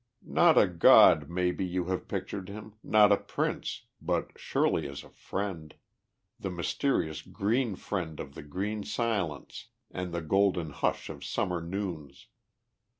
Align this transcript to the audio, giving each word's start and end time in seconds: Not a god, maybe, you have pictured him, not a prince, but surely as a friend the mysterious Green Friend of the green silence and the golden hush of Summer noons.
Not 0.23 0.57
a 0.57 0.65
god, 0.67 1.29
maybe, 1.29 1.63
you 1.63 1.85
have 1.85 2.07
pictured 2.07 2.49
him, 2.49 2.73
not 2.81 3.11
a 3.11 3.17
prince, 3.17 3.83
but 4.01 4.31
surely 4.35 4.87
as 4.87 5.03
a 5.03 5.11
friend 5.11 5.75
the 6.39 6.49
mysterious 6.49 7.21
Green 7.21 7.75
Friend 7.75 8.19
of 8.19 8.33
the 8.33 8.41
green 8.41 8.83
silence 8.83 9.67
and 9.91 10.11
the 10.11 10.23
golden 10.23 10.71
hush 10.71 11.07
of 11.11 11.23
Summer 11.23 11.61
noons. 11.61 12.29